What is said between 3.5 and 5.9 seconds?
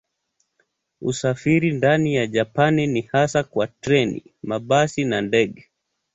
treni, mabasi na ndege.